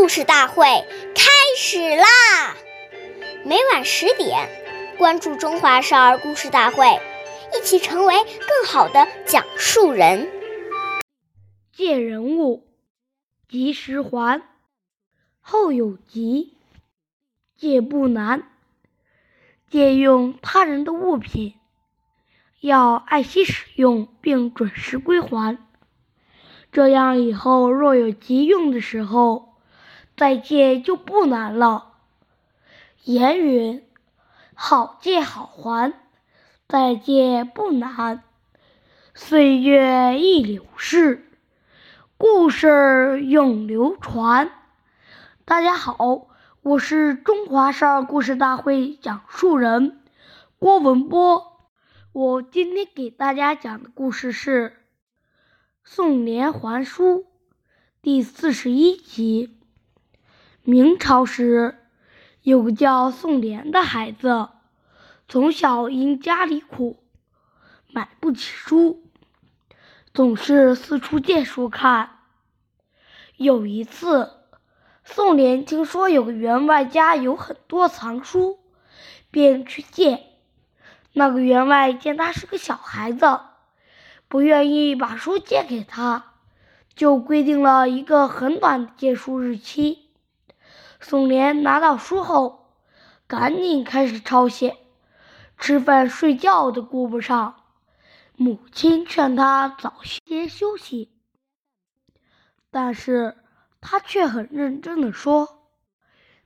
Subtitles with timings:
[0.00, 0.64] 故事大会
[1.14, 2.56] 开始啦！
[3.44, 4.48] 每晚十点，
[4.96, 6.86] 关注《中华少儿故事大会》，
[7.54, 10.30] 一起成为更好的讲述人。
[11.70, 12.66] 借人物，
[13.46, 14.40] 及时还，
[15.38, 16.56] 后有急。
[17.58, 18.50] 借不难，
[19.68, 21.56] 借用他人的物品，
[22.60, 25.58] 要爱惜使用并准时归还。
[26.72, 29.49] 这样以后若有急用的时候，
[30.20, 31.94] 再借就不难了。
[33.04, 33.82] 言云
[34.52, 35.94] ：“好借好还，
[36.68, 38.22] 再借不难。”
[39.16, 41.26] 岁月易流逝，
[42.18, 44.52] 故事永流传。
[45.46, 46.26] 大家好，
[46.60, 50.02] 我是中华少儿故事大会讲述人
[50.58, 51.66] 郭文波。
[52.12, 54.76] 我今天给大家讲的故事是。
[55.82, 57.24] 宋濂还书
[58.02, 59.56] 第四十一集。
[60.70, 61.74] 明朝时，
[62.42, 64.50] 有个叫宋濂的孩子，
[65.26, 67.02] 从小因家里苦，
[67.88, 69.02] 买不起书，
[70.14, 72.18] 总是四处借书看。
[73.36, 74.30] 有一次，
[75.02, 78.60] 宋濂听说有个员外家有很多藏书，
[79.32, 80.22] 便去借。
[81.12, 83.40] 那个员外见他是个小孩子。
[84.28, 86.34] 不愿意把书借给他，
[86.94, 90.09] 就规定了一个很短的借书日期。
[91.00, 92.72] 宋濂拿到书后，
[93.26, 94.76] 赶紧开始抄写，
[95.58, 97.56] 吃饭睡觉都顾不上。
[98.36, 101.10] 母亲劝他早些休息，
[102.70, 103.36] 但是
[103.80, 105.60] 他却很认真地说：“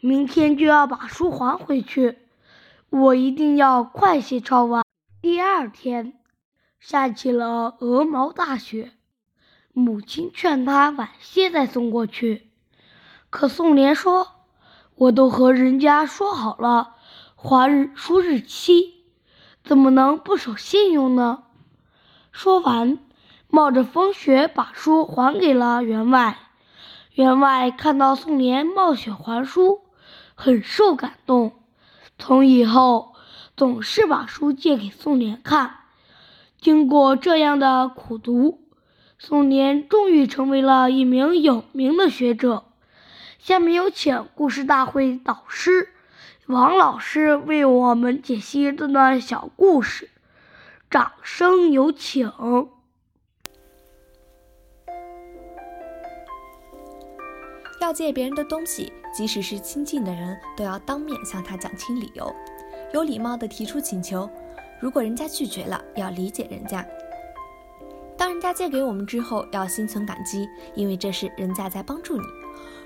[0.00, 2.18] 明天就要把书还回去，
[2.90, 4.84] 我一定要快些抄完。”
[5.22, 6.14] 第二天。
[6.80, 8.92] 下起了鹅毛大雪，
[9.74, 12.50] 母亲劝他晚些再送过去，
[13.28, 14.39] 可宋濂说
[15.00, 16.96] ：“我都和人家说好了
[17.34, 18.96] 还书日期，
[19.64, 21.44] 怎么能不守信用呢？”
[22.32, 22.98] 说完，
[23.48, 26.36] 冒着风雪把书还给了员外。
[27.14, 29.80] 员外看到宋濂冒雪还书，
[30.34, 31.52] 很受感动，
[32.18, 33.14] 从以后
[33.56, 35.76] 总是把书借给宋濂看。
[36.60, 38.60] 经过这样的苦读，
[39.18, 42.64] 宋濂终于成为了一名有名的学者。
[43.42, 45.88] 下面有请故事大会导师
[46.46, 50.10] 王老师为我们解析这段小故事，
[50.90, 52.30] 掌声有请。
[57.80, 62.30] 要借别人的东西，即使是亲近的人，都要当面向他讲清理由，
[62.92, 64.28] 有礼貌的提出请求。
[64.82, 66.86] 如果人家拒绝了，要理解人家。
[68.18, 72.22] 当人家借给我们之后，要心存感激，因为这是人家在帮助你。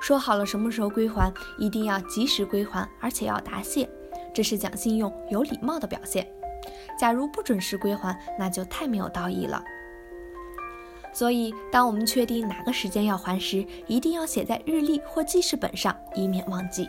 [0.00, 3.88] 说好了什么时候归还，一定要及时归还，而且要答谢，
[4.32, 6.26] 这是讲信用、有礼貌的表现。
[6.98, 9.62] 假如不准时归还，那就太没有道义了。
[11.12, 16.88] 所以，当我们确定哪个时间要还时，一定要写在日历或记事本上，以免忘记。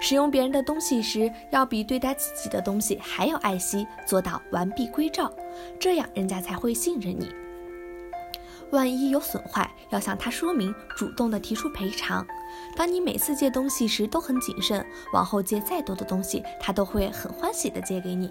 [0.00, 5.30] 使用别人的东西时，要比对待自己的东西还要爱惜，做到完璧归赵，
[5.78, 7.28] 这样人家才会信任你。
[8.74, 12.26] 万一有损坏，要向他说明，主动的提出赔偿。
[12.76, 18.30] 当你每次借东西时都很谨慎，往后借再多的东西，他都会很欢喜的借给你。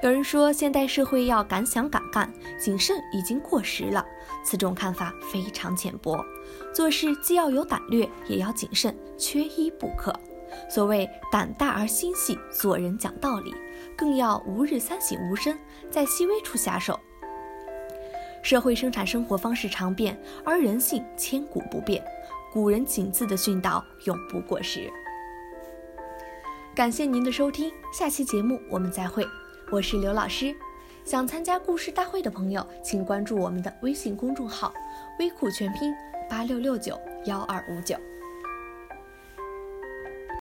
[0.00, 4.06] 有人说，现代社会要敢想敢干，谨慎已经过时了。
[4.44, 6.24] 此种看法非常浅薄。
[6.72, 10.14] 做事既要有胆略，也要谨慎，缺一不可。
[10.70, 13.52] 所谓胆大而心细，做人讲道理，
[13.96, 15.58] 更要吾日三省吾身，
[15.90, 16.98] 在细微处下手。
[18.48, 22.02] 社会生产生活方式常变，而人性千古不变。
[22.50, 24.90] 古人谨字的训导永不过时。
[26.74, 29.22] 感谢您的收听，下期节目我们再会。
[29.70, 30.56] 我是刘老师，
[31.04, 34.72] 想参加故事大会的朋友，请关注我们的微信公众号
[35.20, 35.94] “微库全拼
[36.26, 37.94] 八六六九幺二五九”。